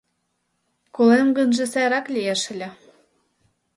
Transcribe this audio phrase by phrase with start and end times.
[0.95, 2.69] Колем гынже сайрак лиеш ыле.